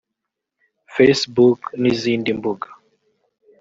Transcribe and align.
Facebook 0.95 1.59
n’izindi 1.81 2.29
mbuga 2.39 2.67